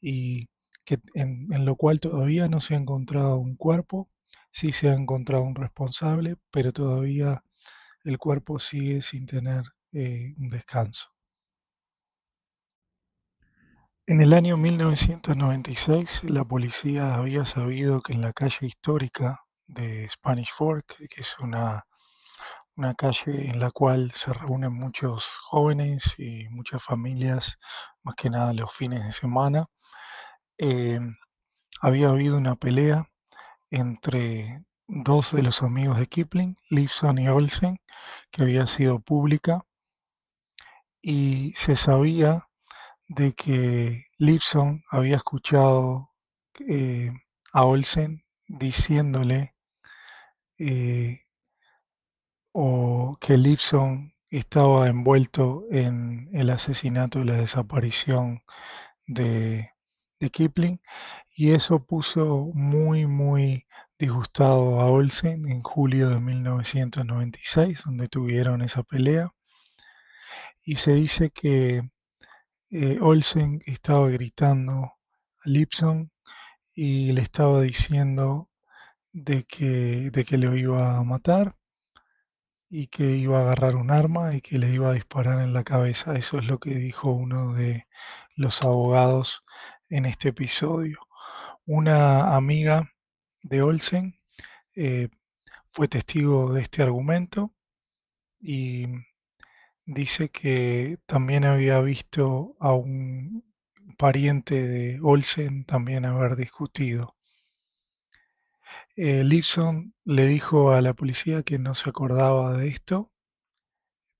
y 0.00 0.50
que 0.84 1.00
en, 1.14 1.52
en 1.52 1.64
lo 1.64 1.74
cual 1.74 1.98
todavía 1.98 2.46
no 2.46 2.60
se 2.60 2.74
ha 2.74 2.78
encontrado 2.78 3.38
un 3.38 3.56
cuerpo, 3.56 4.08
sí 4.52 4.72
se 4.72 4.88
ha 4.88 4.94
encontrado 4.94 5.42
un 5.42 5.56
responsable, 5.56 6.36
pero 6.52 6.72
todavía 6.72 7.42
el 8.08 8.18
cuerpo 8.18 8.58
sigue 8.58 9.02
sin 9.02 9.26
tener 9.26 9.64
eh, 9.92 10.34
un 10.38 10.48
descanso. 10.48 11.08
En 14.06 14.22
el 14.22 14.32
año 14.32 14.56
1996, 14.56 16.24
la 16.24 16.44
policía 16.44 17.14
había 17.14 17.44
sabido 17.44 18.00
que 18.00 18.14
en 18.14 18.22
la 18.22 18.32
calle 18.32 18.66
histórica 18.66 19.44
de 19.66 20.08
Spanish 20.10 20.50
Fork, 20.56 20.96
que 20.96 21.20
es 21.20 21.38
una, 21.38 21.84
una 22.76 22.94
calle 22.94 23.50
en 23.50 23.60
la 23.60 23.70
cual 23.70 24.12
se 24.14 24.32
reúnen 24.32 24.72
muchos 24.72 25.26
jóvenes 25.42 26.14
y 26.16 26.48
muchas 26.48 26.82
familias, 26.82 27.58
más 28.02 28.14
que 28.16 28.30
nada 28.30 28.54
los 28.54 28.72
fines 28.72 29.04
de 29.04 29.12
semana, 29.12 29.66
eh, 30.56 31.00
había 31.82 32.08
habido 32.08 32.38
una 32.38 32.56
pelea 32.56 33.06
entre 33.70 34.64
dos 34.86 35.32
de 35.32 35.42
los 35.42 35.62
amigos 35.62 35.98
de 35.98 36.06
Kipling, 36.06 36.56
Lifson 36.70 37.18
y 37.18 37.28
Olsen, 37.28 37.78
que 38.30 38.42
había 38.42 38.66
sido 38.66 39.00
pública 39.00 39.64
y 41.02 41.52
se 41.56 41.76
sabía 41.76 42.48
de 43.08 43.32
que 43.32 44.04
Lipson 44.18 44.82
había 44.90 45.16
escuchado 45.16 46.10
eh, 46.60 47.10
a 47.52 47.64
Olsen 47.64 48.22
diciéndole 48.46 49.54
eh, 50.58 51.22
o 52.52 53.16
que 53.20 53.38
Lipson 53.38 54.12
estaba 54.30 54.88
envuelto 54.88 55.64
en 55.70 56.28
el 56.32 56.50
asesinato 56.50 57.20
y 57.20 57.24
la 57.24 57.36
desaparición 57.36 58.42
de, 59.06 59.70
de 60.20 60.30
Kipling 60.30 60.80
y 61.34 61.52
eso 61.52 61.84
puso 61.84 62.50
muy 62.54 63.06
muy 63.06 63.67
disgustado 63.98 64.80
a 64.80 64.86
Olsen 64.86 65.48
en 65.48 65.62
julio 65.62 66.08
de 66.10 66.20
1996 66.20 67.82
donde 67.84 68.08
tuvieron 68.08 68.62
esa 68.62 68.84
pelea 68.84 69.32
y 70.62 70.76
se 70.76 70.94
dice 70.94 71.30
que 71.30 71.82
eh, 72.70 72.98
Olsen 73.00 73.62
estaba 73.66 74.08
gritando 74.08 74.84
a 74.84 75.48
Lipson 75.48 76.12
y 76.74 77.12
le 77.12 77.22
estaba 77.22 77.62
diciendo 77.62 78.50
de 79.12 79.44
que, 79.44 80.10
de 80.12 80.24
que 80.24 80.38
lo 80.38 80.56
iba 80.56 80.96
a 80.96 81.02
matar 81.02 81.56
y 82.70 82.88
que 82.88 83.16
iba 83.16 83.38
a 83.38 83.42
agarrar 83.42 83.76
un 83.76 83.90
arma 83.90 84.34
y 84.34 84.42
que 84.42 84.58
le 84.58 84.68
iba 84.70 84.90
a 84.90 84.94
disparar 84.94 85.40
en 85.40 85.54
la 85.54 85.64
cabeza. 85.64 86.16
Eso 86.16 86.38
es 86.38 86.46
lo 86.46 86.60
que 86.60 86.74
dijo 86.74 87.10
uno 87.10 87.54
de 87.54 87.86
los 88.36 88.62
abogados 88.62 89.42
en 89.88 90.04
este 90.04 90.28
episodio. 90.28 90.98
Una 91.66 92.36
amiga 92.36 92.92
de 93.42 93.62
Olsen 93.62 94.18
eh, 94.74 95.08
fue 95.72 95.88
testigo 95.88 96.52
de 96.52 96.62
este 96.62 96.82
argumento 96.82 97.54
y 98.40 98.86
dice 99.86 100.28
que 100.30 100.98
también 101.06 101.44
había 101.44 101.80
visto 101.80 102.56
a 102.60 102.74
un 102.74 103.44
pariente 103.96 104.66
de 104.66 105.00
Olsen 105.02 105.64
también 105.64 106.04
haber 106.04 106.36
discutido. 106.36 107.16
Eh, 108.96 109.24
Lipson 109.24 109.94
le 110.04 110.26
dijo 110.26 110.72
a 110.72 110.80
la 110.82 110.92
policía 110.94 111.42
que 111.42 111.58
no 111.58 111.74
se 111.74 111.88
acordaba 111.90 112.56
de 112.56 112.68
esto, 112.68 113.12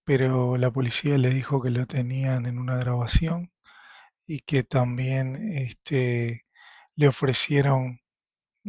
pero 0.04 0.56
la 0.56 0.70
policía 0.70 1.18
le 1.18 1.30
dijo 1.30 1.60
que 1.62 1.70
lo 1.70 1.86
tenían 1.86 2.46
en 2.46 2.58
una 2.58 2.76
grabación 2.76 3.52
y 4.26 4.40
que 4.40 4.62
también 4.64 5.36
este, 5.58 6.46
le 6.96 7.08
ofrecieron 7.08 8.00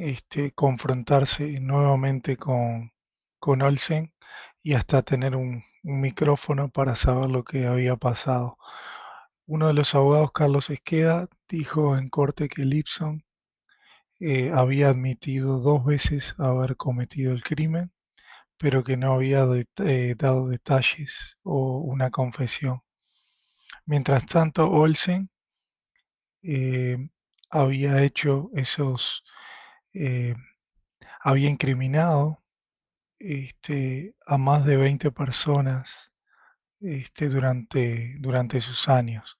este, 0.01 0.51
confrontarse 0.51 1.59
nuevamente 1.59 2.37
con, 2.37 2.91
con 3.39 3.61
Olsen 3.61 4.13
y 4.63 4.73
hasta 4.73 5.01
tener 5.03 5.35
un, 5.35 5.63
micrófono 5.81 6.69
para 6.69 6.93
saber 6.95 7.29
lo 7.29 7.43
que 7.45 7.65
había 7.65 7.95
pasado. 7.95 8.57
Uno 9.45 9.67
de 9.67 9.73
los 9.73 9.95
abogados, 9.95 10.31
Carlos 10.33 10.69
Esqueda, 10.69 11.27
dijo 11.47 11.97
en 11.97 12.09
corte 12.09 12.49
que 12.49 12.65
Lipson 12.65 13.23
eh, 14.19 14.51
había 14.53 14.89
admitido 14.89 15.59
dos 15.59 15.85
veces 15.85 16.35
haber 16.37 16.75
cometido 16.75 17.31
el 17.33 17.43
crimen, 17.43 17.91
pero 18.57 18.83
que 18.83 18.97
no 18.97 19.13
había 19.13 19.45
eh, 19.77 20.15
dado 20.17 20.49
detalles 20.49 21.37
o 21.43 21.79
una 21.79 22.11
confesión. 22.11 22.81
Mientras 23.85 24.25
tanto, 24.25 24.69
Olsen 24.69 25.29
eh, 26.43 26.97
había 27.49 28.03
hecho 28.03 28.49
esos, 28.53 29.23
había 31.21 31.49
incriminado 31.49 32.43
este, 33.19 34.15
a 34.25 34.37
más 34.37 34.65
de 34.65 34.77
20 34.77 35.11
personas 35.11 36.13
este, 36.79 37.29
durante, 37.29 38.15
durante 38.19 38.61
sus 38.61 38.87
años. 38.87 39.37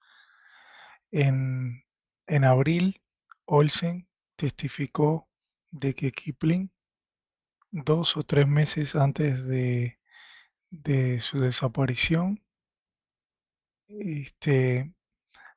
En, 1.10 1.84
en 2.26 2.44
abril, 2.44 3.02
Olsen 3.46 4.08
testificó 4.36 5.28
de 5.70 5.94
que 5.94 6.12
Kipling, 6.12 6.70
dos 7.70 8.16
o 8.16 8.24
tres 8.24 8.46
meses 8.46 8.94
antes 8.96 9.44
de, 9.46 9.98
de 10.70 11.20
su 11.20 11.40
desaparición, 11.40 12.42
este, 13.88 14.94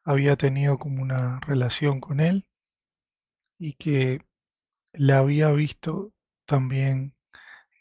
había 0.03 0.35
tenido 0.38 0.79
como 0.79 1.01
una 1.01 1.39
relación 1.41 2.01
con 2.01 2.19
él 2.19 2.47
y 3.59 3.73
que 3.73 4.21
le 4.93 5.13
había 5.13 5.51
visto 5.51 6.12
también 6.45 7.15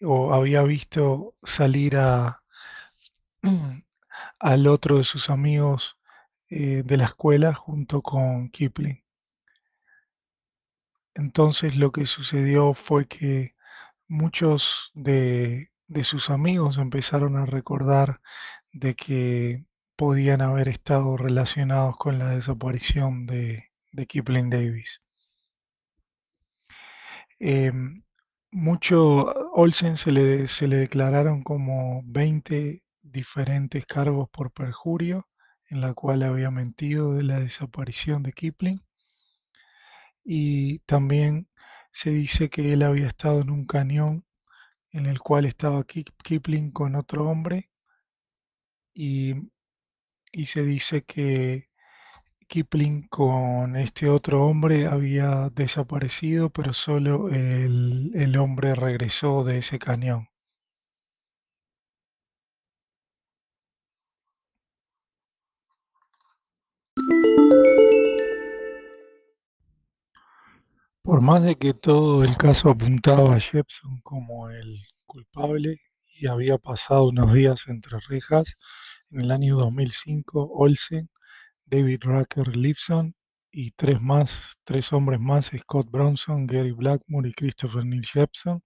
o 0.02 0.34
había 0.34 0.62
visto 0.62 1.34
salir 1.42 1.96
a 1.96 2.42
al 4.40 4.66
otro 4.66 4.98
de 4.98 5.04
sus 5.04 5.30
amigos 5.30 5.96
eh, 6.50 6.82
de 6.84 6.96
la 6.96 7.06
escuela 7.06 7.54
junto 7.54 8.02
con 8.02 8.50
Kipling. 8.50 9.02
Entonces 11.14 11.76
lo 11.76 11.92
que 11.92 12.06
sucedió 12.06 12.74
fue 12.74 13.06
que 13.06 13.54
muchos 14.08 14.90
de, 14.94 15.70
sus 16.04 16.30
amigos 16.30 16.78
empezaron 16.78 17.36
a 17.36 17.46
recordar 17.46 18.20
de 18.72 18.94
que 18.94 19.64
podían 19.96 20.42
haber 20.42 20.68
estado 20.68 21.16
relacionados 21.16 21.96
con 21.96 22.18
la 22.18 22.28
desaparición 22.30 23.26
de, 23.26 23.70
Kipling 24.08 24.50
Davis. 24.50 25.01
Em, 27.44 28.04
mucho 28.52 29.24
Olsen 29.52 29.96
se 29.96 30.12
le, 30.12 30.46
se 30.46 30.68
le 30.68 30.76
declararon 30.76 31.42
como 31.42 32.00
20 32.04 32.84
diferentes 33.02 33.84
cargos 33.84 34.28
por 34.30 34.52
perjurio 34.52 35.26
en 35.68 35.80
la 35.80 35.92
cual 35.92 36.22
había 36.22 36.52
mentido 36.52 37.14
de 37.14 37.24
la 37.24 37.40
desaparición 37.40 38.22
de 38.22 38.32
Kipling. 38.32 38.80
Y 40.24 40.78
también 40.80 41.48
se 41.90 42.10
dice 42.10 42.48
que 42.48 42.74
él 42.74 42.82
había 42.82 43.08
estado 43.08 43.40
en 43.40 43.50
un 43.50 43.66
cañón 43.66 44.24
en 44.92 45.06
el 45.06 45.18
cual 45.18 45.44
estaba 45.44 45.84
Kipling 45.84 46.70
con 46.70 46.94
otro 46.94 47.28
hombre. 47.28 47.70
Y, 48.94 49.34
se 50.44 50.62
dice 50.62 51.02
que 51.02 51.70
Kipling 52.52 53.08
con 53.08 53.76
este 53.76 54.10
otro 54.10 54.44
hombre 54.44 54.86
había 54.86 55.48
desaparecido, 55.48 56.50
pero 56.50 56.74
solo 56.74 57.30
el, 57.30 58.12
el 58.14 58.36
hombre 58.36 58.74
regresó 58.74 59.42
de 59.42 59.56
ese 59.56 59.78
cañón. 59.78 60.28
Por 71.02 71.22
más 71.22 71.42
de 71.42 71.54
que 71.54 71.72
todo 71.72 72.22
el 72.22 72.36
caso 72.36 72.68
apuntaba 72.68 73.36
a 73.36 73.40
Jepson 73.40 74.02
como 74.02 74.50
el 74.50 74.78
culpable 75.06 75.78
y 76.06 76.26
había 76.26 76.58
pasado 76.58 77.08
unos 77.08 77.32
días 77.32 77.66
entre 77.68 77.98
rejas, 78.10 78.58
en 79.10 79.20
el 79.22 79.30
año 79.30 79.56
2005 79.56 80.50
Olsen, 80.52 81.08
David 81.72 82.00
Rucker 82.02 82.54
Lipson 82.54 83.14
y 83.50 83.70
tres 83.70 83.98
más, 83.98 84.58
tres 84.62 84.92
hombres 84.92 85.20
más, 85.20 85.52
Scott 85.56 85.90
Bronson, 85.90 86.46
Gary 86.46 86.72
Blackmore 86.72 87.30
y 87.30 87.32
Christopher 87.32 87.86
Neil 87.86 88.04
Jepson, 88.04 88.62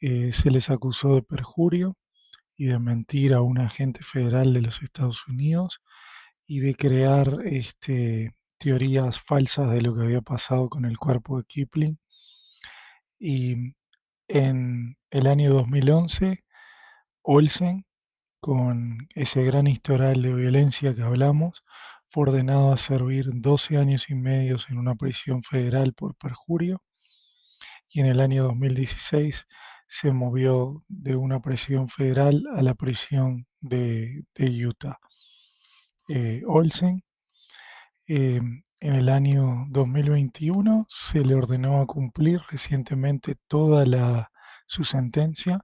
eh, 0.00 0.32
se 0.32 0.50
les 0.50 0.70
acusó 0.70 1.16
de 1.16 1.22
perjurio 1.22 1.94
y 2.56 2.68
de 2.68 2.78
mentir 2.78 3.34
a 3.34 3.42
un 3.42 3.58
agente 3.58 4.02
federal 4.02 4.54
de 4.54 4.62
los 4.62 4.82
Estados 4.82 5.28
Unidos 5.28 5.82
y 6.46 6.60
de 6.60 6.74
crear 6.76 7.40
este, 7.44 8.34
teorías 8.56 9.20
falsas 9.20 9.70
de 9.70 9.82
lo 9.82 9.94
que 9.94 10.04
había 10.04 10.22
pasado 10.22 10.70
con 10.70 10.86
el 10.86 10.96
cuerpo 10.96 11.36
de 11.36 11.44
Kipling. 11.44 11.98
Y 13.18 13.74
en 14.28 14.96
el 15.10 15.26
año 15.26 15.52
2011, 15.52 16.42
Olsen, 17.20 17.84
con 18.40 19.08
ese 19.14 19.44
gran 19.44 19.66
historial 19.66 20.22
de 20.22 20.32
violencia 20.34 20.94
que 20.94 21.02
hablamos, 21.02 21.62
fue 22.12 22.24
ordenado 22.24 22.72
a 22.72 22.76
servir 22.76 23.30
12 23.32 23.78
años 23.78 24.10
y 24.10 24.14
medio 24.14 24.56
en 24.68 24.78
una 24.78 24.94
prisión 24.94 25.42
federal 25.42 25.94
por 25.94 26.14
perjurio. 26.14 26.82
Y 27.88 28.00
en 28.00 28.06
el 28.06 28.20
año 28.20 28.44
2016 28.44 29.46
se 29.88 30.12
movió 30.12 30.84
de 30.88 31.16
una 31.16 31.40
prisión 31.40 31.88
federal 31.88 32.44
a 32.54 32.62
la 32.62 32.74
prisión 32.74 33.46
de, 33.60 34.24
Utah. 34.38 34.98
Eh, 36.08 36.42
Olsen 36.46 37.02
Em, 38.14 38.62
en 38.80 38.94
el 38.94 39.08
año 39.08 39.64
2021 39.70 40.86
se 40.90 41.24
le 41.24 41.34
ordenó 41.34 41.80
a 41.80 41.86
cumplir 41.86 42.40
recientemente 42.50 43.36
toda 43.48 43.86
la, 43.86 44.30
su 44.66 44.84
sentencia 44.84 45.60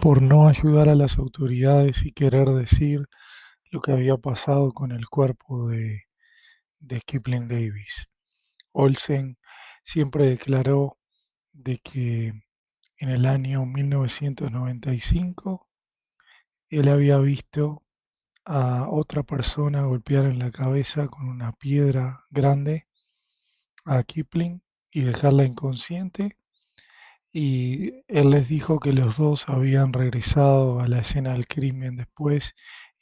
por 0.00 0.22
no 0.22 0.48
ayudar 0.48 0.88
a 0.88 0.94
las 0.94 1.18
autoridades 1.18 2.06
y 2.06 2.12
querer 2.12 2.48
decir 2.48 3.08
lo 3.70 3.80
que 3.80 3.92
había 3.92 4.16
pasado 4.16 4.72
con 4.72 4.92
el 4.92 5.08
cuerpo 5.08 5.68
de, 5.68 6.04
de 6.78 7.00
Kipling 7.00 7.48
Davis. 7.48 8.08
Olsen 8.72 9.38
siempre 9.82 10.26
declaró 10.26 10.98
de 11.52 11.78
que 11.78 12.32
en 12.98 13.08
el 13.08 13.26
año 13.26 13.66
1995 13.66 15.68
él 16.70 16.88
había 16.88 17.18
visto 17.18 17.82
a 18.44 18.88
otra 18.88 19.22
persona 19.22 19.82
golpear 19.82 20.26
en 20.26 20.38
la 20.38 20.50
cabeza 20.50 21.08
con 21.08 21.28
una 21.28 21.52
piedra 21.52 22.24
grande 22.30 22.86
a 23.84 24.02
Kipling 24.02 24.62
y 24.90 25.02
dejarla 25.02 25.44
inconsciente. 25.44 26.36
Y 27.32 28.02
él 28.08 28.30
les 28.30 28.48
dijo 28.48 28.80
que 28.80 28.92
los 28.92 29.18
dos 29.18 29.48
habían 29.48 29.92
regresado 29.92 30.80
a 30.80 30.88
la 30.88 31.00
escena 31.00 31.32
del 31.32 31.46
crimen 31.46 31.96
después 31.96 32.54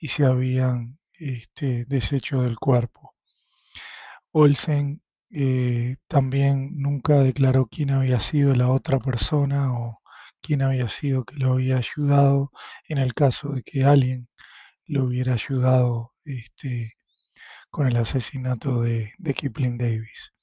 y 0.05 0.09
se 0.09 0.27
habían 0.27 0.99
este, 1.15 1.87
deshecho 1.87 2.43
del 2.43 2.59
cuerpo. 2.59 3.15
Olsen 4.33 5.01
eh, 5.31 5.97
también 6.09 6.73
nunca 6.77 7.21
declaró 7.21 7.69
quién 7.69 7.91
había 7.91 8.21
sido 8.21 8.55
la 8.55 8.69
otra 8.69 8.99
persona 8.99 9.73
o 9.73 10.03
quién 10.43 10.61
había 10.61 10.91
sido 10.91 11.25
que 11.25 11.37
lo 11.37 11.55
había 11.55 11.79
ayudado 11.79 12.53
en 12.87 12.99
el 12.99 13.15
caso 13.15 13.55
de 13.55 13.63
que 13.63 13.87
alguien 13.87 14.29
le 14.85 15.01
hubiera 15.01 15.33
ayudado 15.33 16.13
este, 16.27 16.99
con 17.71 17.87
el 17.87 17.97
asesinato 17.97 18.83
de, 18.83 19.15
de 19.17 19.33
Kipling 19.33 19.79
Davis. 19.79 20.35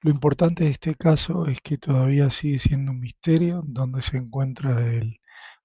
Lo 0.00 0.10
importante 0.10 0.64
de 0.64 0.70
este 0.70 0.96
caso 0.96 1.46
es 1.46 1.60
que 1.60 1.78
todavía 1.78 2.30
sigue 2.30 2.58
siendo 2.58 2.90
un 2.90 2.98
misterio 2.98 3.62
dónde 3.64 4.02
se 4.02 4.16
encuentra 4.16 4.92
el 4.92 5.20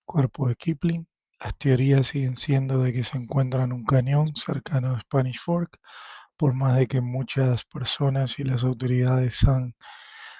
cuerpo 0.06 0.50
de 0.50 0.56
Kipling. 0.56 1.08
Las 1.44 1.58
teorías 1.58 2.08
siguen 2.08 2.38
siendo 2.38 2.84
de 2.84 2.94
que 2.94 3.04
se 3.04 3.18
encuentra 3.18 3.64
en 3.64 3.74
un 3.74 3.84
cañón 3.84 4.36
cercano 4.36 4.96
a 4.96 5.00
Spanish 5.02 5.40
Fork, 5.40 5.80
por 6.38 6.54
más 6.54 6.78
de 6.78 6.88
que 6.88 7.02
muchas 7.02 7.66
personas 7.66 8.38
y 8.38 8.44
las 8.44 8.64
autoridades 8.64 9.44
han 9.46 9.74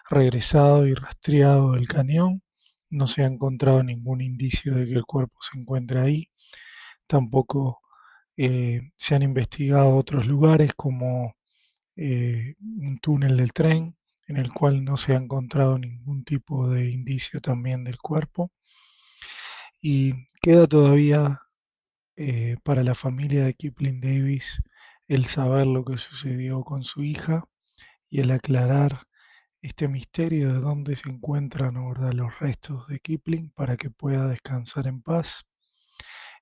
regresado 0.10 0.86
y 0.86 0.94
rastreado 0.94 1.74
el 1.76 1.88
cañón, 1.88 2.44
no 2.92 3.08
se 3.08 3.24
ha 3.24 3.28
encontrado 3.28 3.82
ningún 3.84 4.22
indicio 4.22 4.76
de 4.76 4.86
que 4.86 4.94
el 4.94 5.06
cuerpo 5.06 5.40
se 5.42 5.60
encuentre 5.60 6.00
ahí. 6.02 6.30
Tampoco 7.08 7.82
eh, 8.38 8.92
se 8.96 9.16
han 9.16 9.24
investigado 9.24 9.96
otros 9.96 10.28
lugares 10.28 10.74
como 10.76 11.36
eh, 11.96 12.56
un 12.60 13.00
túnel 13.00 13.38
del 13.38 13.54
tren 13.54 13.96
en 14.28 14.38
el 14.38 14.52
cual 14.52 14.84
no 14.84 14.98
se 14.98 15.14
ha 15.14 15.18
encontrado 15.18 15.80
ningún 15.80 16.24
tipo 16.24 16.70
de 16.70 16.92
indicio 16.92 17.42
también 17.42 17.84
del 17.84 17.98
cuerpo. 17.98 18.52
Y 19.82 20.28
queda 20.42 20.68
todavía 20.68 21.42
eh, 22.16 22.58
para 22.64 22.84
la 22.84 22.94
familia 22.94 23.46
de 23.46 23.56
Kipling 23.56 24.00
Davis 24.00 24.62
el 25.08 25.26
saber 25.26 25.66
lo 25.66 25.84
que 25.84 25.98
sucedió 25.98 26.64
con 26.64 26.84
su 26.84 27.04
hija 27.04 27.44
y 28.08 28.22
el 28.22 28.32
aclarar 28.32 29.08
este 29.62 29.88
misterio 29.88 30.54
de 30.54 30.60
dónde 30.60 30.96
se 30.96 31.10
encuentran 31.10 31.76
los 31.76 32.40
restos 32.40 32.88
de 32.88 33.00
Kipling 33.00 33.52
para 33.52 33.76
que 33.76 33.90
pueda 33.90 34.28
descansar 34.28 34.88
en 34.88 35.02
paz. 35.02 35.46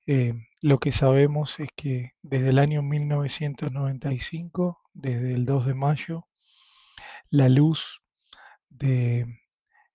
Eh, 0.06 0.34
lo 0.62 0.80
que 0.80 0.91
sabemos 0.91 1.60
es 1.60 1.69
que 1.75 2.13
desde 2.21 2.49
el 2.49 2.60
año 2.60 2.82
1995, 2.82 4.82
desde 4.93 5.34
el 5.34 5.45
2 5.45 5.65
de 5.67 5.73
mayo, 5.75 6.28
la 7.30 7.47
luz 7.47 8.02
de 8.69 9.38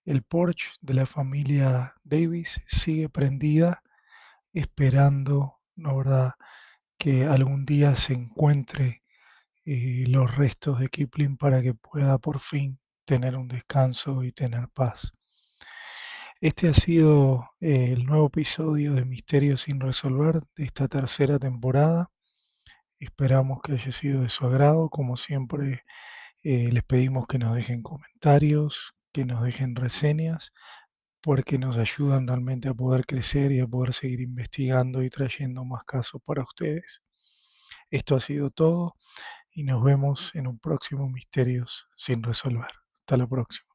el 0.05 0.23
Porsche 0.23 0.71
de 0.81 0.93
la 0.93 1.05
familia 1.05 1.95
Davis 2.03 2.61
sigue 2.67 3.09
prendida 3.09 3.83
esperando, 4.53 5.59
¿no 5.75 5.97
verdad?, 5.97 6.33
que 6.97 7.25
algún 7.25 7.65
día 7.65 7.95
se 7.95 8.13
encuentre 8.13 9.03
eh, 9.65 10.05
los 10.07 10.35
restos 10.35 10.79
de 10.79 10.89
Kipling 10.89 11.37
para 11.37 11.61
que 11.61 11.73
pueda 11.73 12.17
por 12.19 12.39
fin 12.39 12.79
tener 13.05 13.35
un 13.35 13.47
descanso 13.47 14.23
y 14.23 14.31
tener 14.31 14.69
paz. 14.69 15.13
Este 16.41 16.69
ha 16.69 16.73
sido 16.73 17.49
eh, 17.59 17.91
el 17.91 18.05
nuevo 18.05 18.27
episodio 18.27 18.93
de 18.93 19.05
Misterios 19.05 19.61
sin 19.61 19.79
resolver 19.79 20.43
de 20.55 20.65
esta 20.65 20.87
tercera 20.87 21.39
temporada. 21.39 22.11
Esperamos 22.99 23.61
que 23.61 23.73
haya 23.73 23.91
sido 23.91 24.21
de 24.21 24.29
su 24.29 24.45
agrado. 24.45 24.89
Como 24.89 25.17
siempre, 25.17 25.83
eh, 26.43 26.69
les 26.71 26.83
pedimos 26.83 27.27
que 27.27 27.39
nos 27.39 27.55
dejen 27.55 27.81
comentarios, 27.81 28.94
que 29.15 29.23
nos 29.23 29.41
dejen 29.41 29.77
reseñas, 29.77 30.51
porque 31.21 31.57
nos 31.57 31.77
ayudan 31.77 32.27
realmente 32.27 32.67
a 32.67 32.73
poder 32.73 33.05
crecer 33.05 33.53
y 33.53 33.61
a 33.61 33.65
poder 33.65 33.93
seguir 33.93 34.19
investigando 34.19 35.01
y 35.03 35.09
trayendo 35.09 35.63
más 35.63 35.85
casos 35.85 36.21
para 36.25 36.43
ustedes. 36.43 37.01
Esto 37.89 38.17
ha 38.17 38.19
sido 38.19 38.49
todo 38.49 38.95
y 39.51 39.63
nos 39.63 39.81
vemos 39.81 40.35
en 40.35 40.47
un 40.47 40.59
próximo 40.59 41.07
Misterios 41.07 41.87
sin 41.95 42.23
resolver. 42.23 42.71
Hasta 42.99 43.15
la 43.15 43.25
próxima. 43.25 43.74